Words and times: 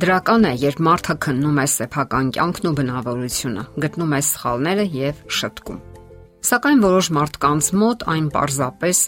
Դրական 0.00 0.46
է, 0.48 0.50
երբ 0.56 0.78
մարդը 0.86 1.14
քննում 1.20 1.58
է 1.60 1.64
սեփական 1.68 2.28
կյանքն 2.32 2.68
ու 2.70 2.72
բնավորությունը, 2.78 3.64
գտնում 3.84 4.14
է 4.16 4.20
սխալները 4.24 4.84
եւ 4.94 5.18
շտկում։ 5.36 5.80
Սակայն 6.50 6.80
որոշ 6.86 7.10
մարդկանց 7.16 7.68
մոտ 7.82 8.06
այն 8.14 8.30
պարզապես 8.32 9.02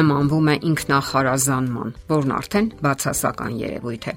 նմանվում 0.00 0.50
է 0.50 0.56
ինքնախարազանման, 0.72 1.94
որն 2.10 2.34
արդեն 2.40 2.70
բացասական 2.82 3.54
երևույթ 3.62 4.08
է։ 4.10 4.14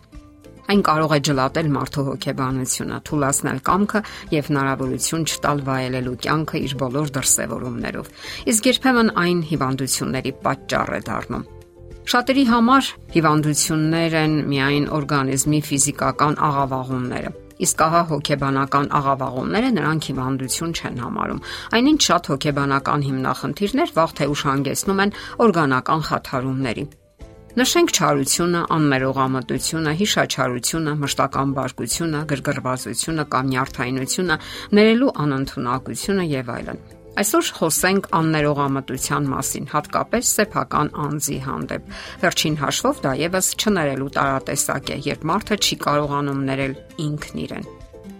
Այն 0.65 0.81
կարող 0.89 1.13
է 1.13 1.19
ջլատել 1.29 1.69
մարդու 1.75 2.05
հոգեբանությունը, 2.09 2.97
թուլացնել 3.05 3.59
կամքը 3.69 4.01
եւ 4.33 4.49
հնարավորություն 4.49 5.27
չտալ 5.29 5.61
վայելելու 5.69 6.15
կյանքը 6.25 6.63
իր 6.65 6.73
բոլոր 6.81 7.13
դրսևորումներով։ 7.19 8.09
Իսկ 8.49 8.71
երբեմն 8.73 9.13
այն 9.25 9.45
հիվանդությունների 9.51 10.33
պատճառ 10.41 10.97
է 10.97 11.03
դառնում։ 11.05 11.45
Շատերի 12.05 12.43
համար 12.45 12.87
հիվանդություններ 13.15 14.15
են 14.19 14.33
միայն 14.45 14.83
օրգանիզմի 14.93 15.59
ֆիզիկական 15.65 16.35
աղավաղումները։ 16.47 17.31
Իսկ 17.65 17.79
ահա 17.85 18.01
հոգեբանական 18.11 18.89
աղավաղումները 18.99 19.71
նրանք 19.77 20.07
հիվանդություն 20.09 20.75
չեն 20.75 20.99
համարում։ 21.01 21.39
Այնինչ 21.79 21.99
շատ 22.05 22.29
հոգեբանական 22.31 23.05
հիմնախնդիրներ 23.07 23.93
վաղ 23.95 24.13
թե 24.19 24.27
ուշ 24.35 24.43
հանգեցնում 24.49 25.01
են 25.05 25.15
օրգանական 25.45 26.05
խաթարումների։ 26.09 26.85
Նշենք 27.55 27.95
չարությունը, 27.95 28.61
աններողամտությունը, 28.75 29.95
հիշաչարությունը, 30.01 30.93
մշտական 31.05 31.55
բարկությունը, 31.57 32.21
գրգռվածությունը 32.35 33.25
կամ 33.33 33.49
նյարդայնությունը, 33.55 34.37
ներելու 34.75 35.15
անընդունակությունը 35.25 36.27
եւ 36.35 36.53
այլն։ 36.59 36.85
Այսօր 37.15 37.49
խոսենք 37.55 38.07
աններողամտության 38.17 39.27
մասին, 39.31 39.67
հատկապես 39.71 40.31
սեփական 40.35 40.89
անձի 40.99 41.37
հանդեպ։ 41.45 41.93
Վերջին 42.25 42.57
հաշվով 42.59 42.99
դա 43.05 43.13
եւս 43.21 43.47
չներելու 43.55 44.09
տարատեսակ 44.17 44.91
է, 44.91 44.97
երբ 45.05 45.23
մարդը 45.31 45.57
չի 45.63 45.77
կարողանում 45.85 46.43
ներել 46.51 46.75
ինքն 47.05 47.41
իրեն։ 47.45 47.65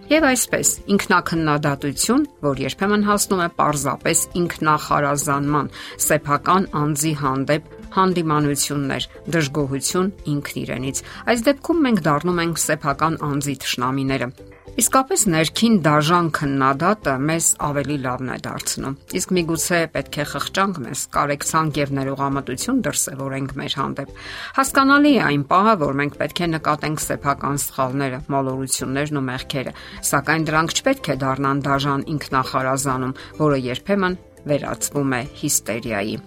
Եվ 0.06 0.26
այսպես, 0.30 0.72
ինքնակնդատություն, 0.96 2.26
որ 2.46 2.60
երբեմն 2.62 3.06
հասնում 3.10 3.44
է 3.44 3.50
պարզապես 3.60 4.20
ինքնախարազանման, 4.40 5.72
սեփական 6.06 6.68
անձի 6.86 7.14
հանդեպ 7.26 7.72
հանդիմանություններ, 7.96 9.08
դժգոհություն 9.36 10.12
ինքն 10.36 10.62
իրենից։ 10.64 11.02
Այս 11.36 11.48
դեպքում 11.50 11.82
մենք 11.90 12.06
դառնում 12.06 12.44
ենք 12.46 12.62
սեփական 12.70 13.18
անձի 13.34 13.56
ճշնամիները, 13.66 14.30
Իսկապես 14.76 15.22
ներքին 15.32 15.76
դաժան 15.86 16.26
քննադատը 16.36 17.12
մեզ 17.28 17.46
ավելի 17.64 17.96
լավն 18.04 18.32
է 18.34 18.36
դարձնում։ 18.44 18.98
Իսկ 19.20 19.32
միգուցե 19.38 19.80
պետք 19.94 20.18
է 20.20 20.26
խղճանք 20.32 20.80
մեզ, 20.84 21.04
կարեկցանք 21.16 21.80
եւ 21.80 21.94
ներողամտություն 21.96 22.82
դրսեւորենք 22.84 23.56
մեր 23.62 23.78
հանդեպ։ 23.80 24.12
Հասկանալի 24.60 25.14
է 25.16 25.24
այն 25.30 25.48
պահը, 25.56 25.76
որ 25.86 25.98
մենք 26.04 26.20
պետք 26.20 26.44
է 26.44 26.52
նկատենք 26.60 27.04
սեփական 27.06 27.60
սխալները, 27.64 28.22
մոլորություններն 28.36 29.16
ու 29.24 29.26
մեղքերը, 29.32 29.76
սակայն 30.12 30.48
դրանք 30.52 30.76
չպետք 30.76 31.12
է 31.16 31.20
դառնան 31.24 31.66
դաժան 31.72 32.08
ինքնախարազանում, 32.20 33.20
որը 33.40 33.66
երբեմն 33.72 34.24
վերածվում 34.46 35.16
է 35.16 35.22
հիստերիայի։ 35.40 36.18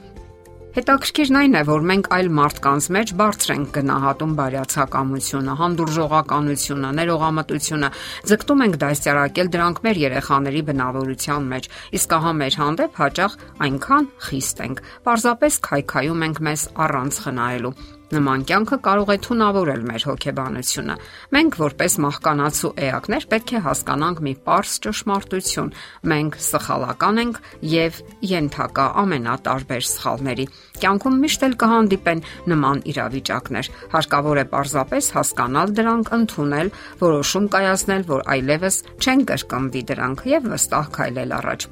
Հետաքրքիրն 0.79 1.37
այն 1.39 1.57
է, 1.59 1.61
որ 1.67 1.87
մենք 1.91 2.09
այլ 2.15 2.29
մարդկանց 2.39 2.87
մեջ 2.95 3.13
բարձր 3.19 3.53
ենք 3.55 3.71
գնահատում 3.79 4.37
բարյացակամությունը, 4.39 5.57
հանդուրժողականությունը, 5.59 6.93
ներողամտությունը, 7.01 7.91
ձգտում 8.31 8.65
ենք 8.69 8.79
դասյարակել 8.85 9.53
դրանք 9.59 9.83
մեր 9.89 10.03
երեխաների 10.05 10.65
բնավորության 10.71 11.53
մեջ, 11.59 11.71
իսկ 11.99 12.19
ահա 12.23 12.35
մեր 12.45 12.63
հանդեպ 12.63 13.03
հաճախ 13.03 13.39
այնքան 13.67 14.11
խիստ 14.31 14.67
ենք, 14.71 14.89
պարզապես 15.09 15.63
քայքայում 15.67 16.27
ենք 16.31 16.45
մեզ 16.47 16.69
առանց 16.87 17.25
խնայելու։ 17.27 17.98
Նման 18.09 18.45
կյանքը 18.49 18.77
կարող 18.85 19.11
է 19.13 19.17
թունավորել 19.25 19.83
մեր 19.85 20.05
հոգեբանությունը։ 20.09 20.95
Մենք 21.37 21.57
որպես 21.61 21.97
մահկանացու 22.05 22.71
էակներ 22.89 23.27
պետք 23.33 23.51
է 23.53 23.61
հասկանանք 23.67 24.23
մի 24.25 24.33
པարս 24.39 24.73
ճշմարտություն։ 24.87 25.69
Մենք 26.13 26.39
սխալական 26.47 27.21
ենք 27.23 27.41
եւ 27.69 27.99
ենթակա 28.33 28.87
ամենատարբեր 29.03 29.85
սխալների։ 29.93 30.47
Կյանքում 30.79 31.21
միշտ 31.27 31.45
էլ 31.49 31.59
կհանդիպեն 31.65 32.25
նման 32.55 32.83
իրավիճակներ։ 32.95 33.71
Հարկավոր 33.93 34.41
է 34.41 34.47
պարզապես 34.57 35.11
հասկանալ 35.19 35.77
դրանք, 35.77 36.15
ընդունել, 36.19 36.73
որոշում 37.05 37.53
կայացնել, 37.59 38.09
որ 38.09 38.25
այլևս 38.39 38.81
չեն 39.05 39.29
կրկնվի 39.33 39.85
դրանք 39.93 40.27
եւ 40.33 40.51
վստահ 40.55 40.91
քայլել 40.97 41.39
առաջ։ 41.43 41.71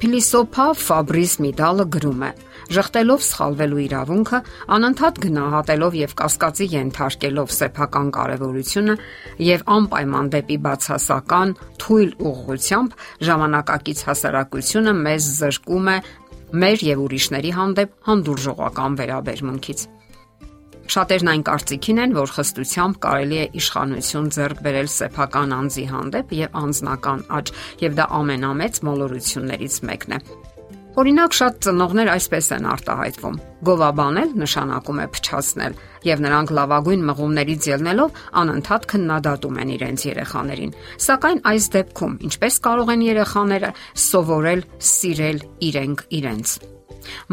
Փիլիսոփա 0.00 0.66
Ֆաբրիս 0.80 1.34
Միդալը 1.44 1.86
գրում 1.94 2.24
է. 2.24 2.30
Ժխտելով 2.74 3.24
սխալվելու 3.24 3.80
իրավունքը, 3.84 4.40
անընդհատ 4.76 5.18
գնահատելով 5.24 5.96
եւ 6.00 6.14
կասկածի 6.20 6.68
ենթարկելով 6.74 7.54
սեփական 7.54 8.12
կարեւորությունը 8.16 8.94
եւ 9.44 9.64
անպայման 9.76 10.30
դեպի 10.34 10.58
բացասական 10.68 11.56
թույլ 11.84 12.14
ուղղությամբ 12.32 12.96
ժամանակակից 13.30 14.04
հասարակությունը 14.08 14.96
մեզ 15.04 15.32
զրկում 15.40 15.90
է 15.94 15.98
մեր 16.64 16.86
եւ 16.94 17.04
ուրիշների 17.08 17.52
հանդեպ 17.58 17.98
հանդուրժողական 18.08 18.98
վերաբերմունքից։ 19.02 19.88
Շատերն 20.84 21.30
այն 21.32 21.42
կարծիքին 21.48 22.00
են, 22.02 22.14
որ 22.18 22.32
խստությամբ 22.36 22.96
կարելի 23.04 23.38
է 23.40 23.44
իշխանություն 23.60 24.26
ձեռք 24.36 24.58
բերել 24.66 24.88
սեփական 24.94 25.54
անձի 25.56 25.84
հանդեպ 25.90 26.34
եւ 26.44 26.58
անznական 26.60 27.22
աճ, 27.38 27.52
եւ 27.84 27.94
դա 28.00 28.08
ամենամեծ 28.20 28.82
մոլորություններից 28.88 29.78
մեկն 29.88 30.16
է։ 30.18 30.18
Օրինակ 30.94 31.32
շատ 31.34 31.56
ծնողներ 31.64 32.08
այսպես 32.12 32.48
են 32.54 32.66
արտահայտվում. 32.70 33.38
գովաբանել 33.66 34.34
նշանակում 34.44 35.00
է 35.02 35.06
փչացնել, 35.14 35.74
եւ 36.06 36.22
նրանք 36.22 36.52
լավագույն 36.58 37.02
մղումներից 37.08 37.66
ելնելով 37.72 38.20
անընդհատ 38.44 38.86
քննադատում 38.92 39.58
են 39.64 39.72
իրենց 39.74 40.06
երեխաներին։ 40.06 40.76
Սակայն 41.08 41.42
այս 41.50 41.66
դեպքում 41.74 42.14
ինչպես 42.28 42.54
կարող 42.68 42.94
են 42.94 43.04
երեխաները 43.08 43.74
սովորել 44.04 44.64
սիրել 44.94 45.38
իրենք 45.72 46.06
իրենց։ 46.20 46.56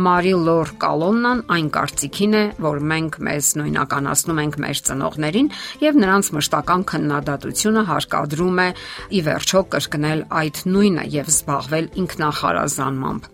Մարի 0.06 0.34
Լոր 0.46 0.72
Կալոննան 0.82 1.44
այն 1.56 1.68
կարծիքին 1.76 2.38
է, 2.38 2.44
որ 2.66 2.82
մենք 2.92 3.20
մեզ 3.28 3.52
նույնականացնում 3.62 4.42
ենք 4.46 4.58
մեր 4.66 4.82
ծնողներին 4.92 5.52
եւ 5.82 6.00
նրանց 6.02 6.32
մշտական 6.38 6.88
քննադատությունը 6.92 7.84
հարկադրում 7.92 8.62
է 8.62 8.70
ի 9.12 9.22
վերջո 9.28 9.62
կրկնել 9.76 10.26
այդ 10.42 10.64
նույնը 10.72 11.06
եւ 11.18 11.32
զբաղվել 11.36 11.92
ինքնախարազանմամբ։ 12.06 13.32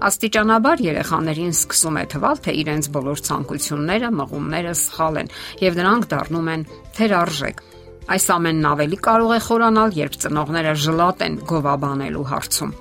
Աստիճանաբար 0.00 0.80
երեխաներին 0.80 1.50
սկսում 1.52 1.98
է 2.00 2.04
թվալ, 2.14 2.38
թե 2.40 2.52
իրենց 2.62 2.86
բոլոր 2.94 3.20
ցանկությունները, 3.26 4.08
մղումները 4.16 4.72
սխալ 4.80 5.20
են 5.20 5.32
եւ 5.60 5.76
նրանք 5.80 6.08
դառնում 6.14 6.48
են 6.56 6.64
թերարժեք։ 6.96 7.60
Այս 8.10 8.28
ամենն 8.34 8.70
ավելի 8.70 8.98
կարող 9.06 9.34
է 9.36 9.40
խորանալ, 9.44 9.98
երբ 10.00 10.16
ծնողները 10.24 10.72
ժլատ 10.88 11.26
են 11.28 11.36
գովաբանելու 11.52 12.24
հարցում։ 12.32 12.72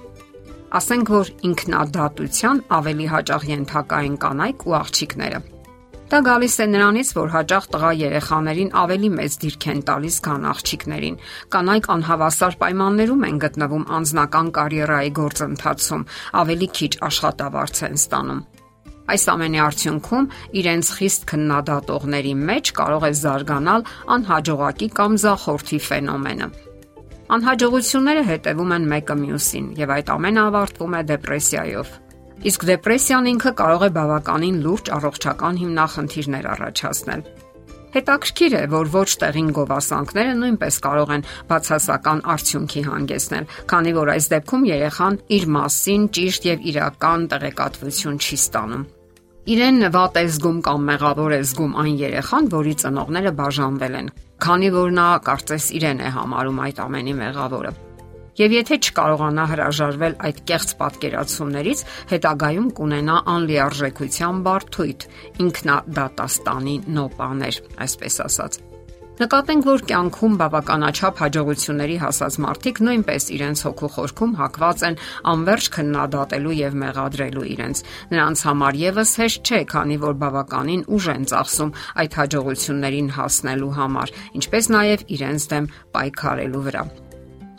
Ասենք 0.69 1.09
որ 1.09 1.29
ինքնադատության 1.49 2.59
ավելի 2.77 3.05
հաճախ 3.09 3.45
ենթակա 3.49 4.01
են 4.05 4.17
կանայք 4.21 4.65
ու 4.69 4.75
աղջիկները։ 4.79 5.39
Դա 6.09 6.19
գալիս 6.25 6.55
է 6.61 6.65
նրանից, 6.73 7.09
որ 7.17 7.31
հաճախ 7.33 7.65
տղա 7.73 7.89
երեխաներին 7.97 8.69
ավելի 8.81 9.09
մեծ 9.15 9.37
դիրք 9.43 9.65
են 9.73 9.81
տալիս, 9.89 10.15
քան 10.25 10.45
աղջիկներին։ 10.51 11.19
Կանայք 11.53 11.89
անհավասար 11.95 12.57
պայմաններում 12.61 13.25
են 13.29 13.41
գտնվում 13.45 13.89
անձնական 13.97 14.47
կարիերայի 14.57 15.11
գործընթացում, 15.19 16.07
ավելի 16.41 16.69
քիչ 16.79 16.91
աշխատավարձ 17.09 17.83
են 17.89 17.99
ստանում։ 18.01 18.41
Այս 19.09 19.23
ամենի 19.33 19.59
արդյունքում 19.65 20.25
իրենց 20.59 20.89
խիստ 20.97 21.29
քննադատողների 21.33 22.33
մեջ 22.49 22.73
կարող 22.77 23.05
է 23.09 23.13
զարգանալ 23.25 23.85
անհաջողակի 24.17 24.89
կամ 25.01 25.21
զախորթի 25.25 25.79
ֆենոմենը։ 25.89 26.49
Անհաջողությունները 27.29 28.21
հետևում 28.25 28.71
են 28.73 28.85
մեկը 28.89 29.15
մյուսին, 29.19 29.65
եւ 29.77 29.91
այդ 29.95 30.07
ամենը 30.15 30.45
ավարտվում 30.49 30.95
է 30.97 31.01
դեպրեսիայով։ 31.11 31.91
Իսկ 32.49 32.65
դեպրեսիան 32.69 33.29
ինքը 33.29 33.51
կարող 33.59 33.85
է 33.85 33.89
բավականին 33.99 34.57
լուրջ 34.65 34.91
առողջական 34.97 35.59
հիմնախնդիրներ 35.61 36.49
առաջացնել։ 36.55 37.23
Հետաքրքիր 37.89 38.53
է, 38.57 38.63
որ 38.73 38.91
ոչ 38.93 39.09
տեղին 39.21 39.47
գովասանքները 39.59 40.33
նույնպես 40.41 40.75
կարող 40.89 41.13
են 41.15 41.25
բացասական 41.49 42.19
արդյունքի 42.33 42.83
հանգեցնել, 42.89 43.49
քանի 43.69 43.93
որ 43.97 44.13
այս 44.13 44.29
դեպքում 44.33 44.69
երեխան 44.69 45.19
իր 45.37 45.49
մասին 45.57 46.07
ճիշտ 46.17 46.49
եւ 46.49 46.71
իրական 46.73 47.27
տեղեկատվություն 47.33 48.21
չի 48.25 48.39
ստանում։ 48.45 48.87
Իրեն 49.49 49.87
վատ 49.89 50.17
է 50.19 50.21
զգում 50.29 50.57
կամ 50.61 50.83
մեղավոր 50.91 51.33
է 51.33 51.37
զգում 51.41 51.71
այն 51.81 51.95
երեխան, 51.97 52.49
որի 52.53 52.73
ծնողները 52.83 53.31
բաժանվել 53.39 53.95
են, 53.99 54.11
քանի 54.45 54.69
որ 54.75 54.93
նա 54.93 55.05
կարծես 55.25 55.69
իրեն 55.79 56.03
է 56.05 56.11
համարում 56.19 56.61
այդ 56.67 56.81
ամենի 56.85 57.15
մեղավորը։ 57.23 57.71
Եվ 58.39 58.55
եթե 58.59 58.77
չկարողանա 58.85 59.47
հրաժարվել 59.49 60.15
այդ 60.29 60.45
կեղծ 60.53 60.77
պատկերացումներից, 60.83 61.83
հետագայում 62.13 62.71
կունենա 62.77 63.19
անլիարժեքության 63.33 64.45
բարթույթ, 64.45 65.09
ինքնադատաստանի 65.49 66.79
նոպաներ, 66.99 67.63
այսպես 67.89 68.25
ասած։ 68.29 68.63
Նկատենք, 69.19 69.65
որ 69.67 69.81
կյանքում 69.83 70.35
բավականաչափ 70.39 71.17
հաջողությունների 71.19 71.95
հասած 71.99 72.35
մարդիկ 72.39 72.77
նույնպես 72.87 73.25
իրենց 73.35 73.63
հոգու 73.65 73.89
խորքում 73.95 74.35
հակված 74.39 74.83
են 74.89 74.95
անverջ 75.31 75.67
քննադատելու 75.75 76.55
եւ 76.59 76.77
մեղադրելու 76.83 77.43
իրենց։ 77.55 77.83
Նրանց 78.15 78.45
համար 78.47 78.79
եւս 78.79 79.11
հեշտ 79.19 79.43
չէ, 79.43 79.61
քանի 79.75 79.99
որ 80.07 80.15
բավականին 80.23 80.87
ուժ 80.95 81.11
են 81.17 81.29
ծախսում 81.35 81.75
այդ 81.99 82.17
հաջողություններին 82.23 83.13
հասնելու 83.19 83.75
համար, 83.83 84.17
ինչպես 84.39 84.73
նաեւ 84.79 85.07
իրենց 85.19 85.51
դեմ 85.51 85.71
պայքարելու 85.99 86.65
վրա։ 86.71 86.83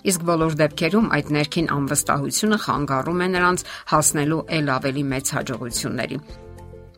Իսկ 0.01 0.23
բոլոր 0.33 0.55
դեպքերում 0.65 1.11
այդ 1.13 1.33
ներքին 1.37 1.73
անվստահությունը 1.77 2.59
խանգարում 2.65 3.21
է 3.21 3.33
նրանց 3.37 3.65
հասնելու 3.93 4.45
ել 4.57 4.73
ավելի 4.81 5.05
մեծ 5.13 5.33
հաջողությունների։ 5.37 6.25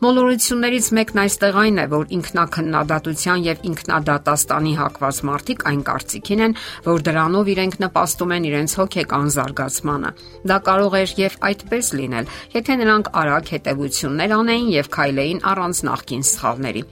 Մոլորություններից 0.03 0.87
մեկն 0.99 1.19
այստեղ 1.23 1.57
այն 1.61 1.77
է, 1.79 1.83
որ 1.93 2.09
ինքնակնդատության 2.17 3.45
եւ 3.47 3.61
ինքնադատաստանի 3.69 4.73
հակված 4.81 5.21
մարդիկ 5.29 5.63
այն 5.71 5.85
կարծիքին 5.87 6.43
են, 6.47 6.57
որ 6.89 7.05
դրանով 7.07 7.51
իրենք 7.53 7.77
նպաստում 7.85 8.35
են 8.37 8.49
իրենց 8.51 8.75
հոգեկան 8.81 9.31
զարգացմանը։ 9.37 10.13
Դա 10.51 10.59
կարող 10.67 10.99
էր 11.03 11.15
եւ 11.23 11.39
այդպես 11.53 11.93
լինել, 12.03 12.35
եթե 12.59 12.79
նրանք 12.83 13.13
արագ 13.23 13.55
հետևություններ 13.55 14.35
անեին 14.43 14.71
եւ 14.75 14.93
քայլեին 14.99 15.43
առանց 15.53 15.83
նախքին 15.87 16.27
սխալների։ 16.33 16.83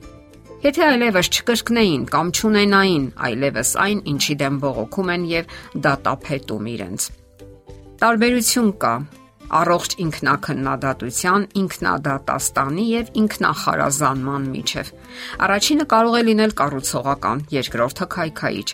Եթե 0.71 0.83
այլևս 0.87 1.31
չկրկնեին 1.35 2.03
կամ 2.15 2.31
չունենային 2.31 3.07
այլևս 3.27 3.71
այն, 3.91 4.05
ինչի 4.15 4.35
դեմ 4.45 4.61
բողոքում 4.63 5.15
են 5.19 5.25
եւ 5.35 5.55
դատապետում 5.89 6.75
իրենց։ 6.79 7.15
Տարբերություն 8.05 8.71
կա 8.85 8.95
առողջ 9.59 9.95
ինքնակնդատության, 10.05 11.47
ինքնադատաստանի 11.61 12.85
եւ 12.91 13.11
ինքնախարազանման 13.23 14.49
միջև։ 14.55 14.93
Առաջինը 15.47 15.87
կարող 15.95 16.19
է 16.21 16.23
լինել 16.31 16.55
կառուցողական, 16.61 17.45
երկրորդը 17.57 18.09
քայքայիչ։ 18.15 18.69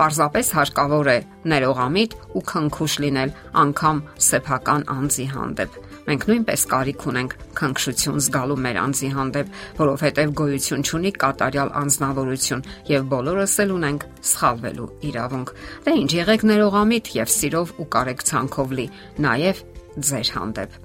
Պարզապես 0.00 0.50
հարկավոր 0.56 1.08
է 1.12 1.18
ներողամիտ 1.52 2.18
ու 2.36 2.44
քնքուշ 2.50 2.92
լինել 3.04 3.32
անգամ 3.64 3.98
սեփական 4.30 4.86
անձի 4.96 5.26
հանդեպ։ 5.34 5.89
Մենք 6.06 6.24
նույնպես 6.30 6.62
կարիք 6.70 7.04
ունենք 7.10 7.34
քնքշություն 7.58 8.20
զգալու 8.24 8.56
մեր 8.64 8.78
անձի 8.80 9.10
հանդեպ, 9.14 9.50
որովհետև 9.80 10.32
գոյություն 10.40 10.84
ունի 10.96 11.12
կատարյալ 11.20 11.72
անznավորություն 11.80 12.64
եւ 12.90 13.06
բոլորս 13.12 13.56
էլ 13.64 13.74
ունենք 13.76 14.06
սխալվելու 14.30 14.88
իրավունք։ 15.10 15.54
Դե 15.86 15.96
ինչ, 16.00 16.10
եղեք 16.20 16.46
ներողամիտ 16.50 17.12
եւ 17.20 17.32
սիրով 17.36 17.72
ու 17.84 17.88
կարեկցանքով 17.94 18.76
լի, 18.80 18.86
նաեւ 19.28 19.64
ձեր 20.10 20.34
հանդեպ։ 20.40 20.78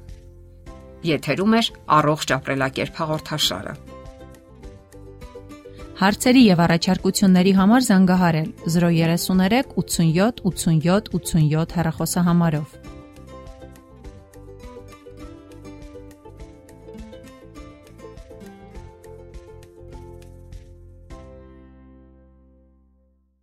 Եթերում 1.05 1.53
է 1.55 1.61
առողջ 1.95 2.31
ապրելակերպ 2.35 3.03
հաղորդաշարը։ 3.05 3.75
Հարցերի 5.95 6.41
եւ 6.43 6.61
առաջարկությունների 6.65 7.53
համար 7.55 7.85
զանգահարել 7.85 8.49
033 8.67 9.69
87 9.79 10.41
87 10.49 11.13
87 11.15 11.77
հեռախոսահամարով։ 11.77 12.84